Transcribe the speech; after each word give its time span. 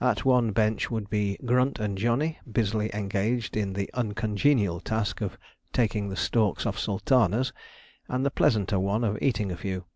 At 0.00 0.24
one 0.24 0.52
bench 0.52 0.88
would 0.88 1.10
be 1.10 1.36
Grunt 1.44 1.80
and 1.80 1.98
Johnny 1.98 2.38
busily 2.48 2.92
engaged 2.94 3.56
in 3.56 3.72
the 3.72 3.90
uncongenial 3.94 4.78
task 4.78 5.20
of 5.20 5.36
taking 5.72 6.08
the 6.10 6.14
stalks 6.16 6.64
off 6.64 6.78
sultanas, 6.78 7.52
and 8.06 8.24
the 8.24 8.30
pleasanter 8.30 8.78
one 8.78 9.02
of 9.02 9.20
eating 9.20 9.50
a 9.50 9.56
few. 9.56 9.86